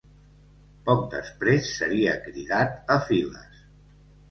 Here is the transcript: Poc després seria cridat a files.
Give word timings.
Poc 0.87 1.03
després 1.11 1.69
seria 1.83 2.17
cridat 2.25 2.93
a 2.97 2.99
files. 3.13 3.63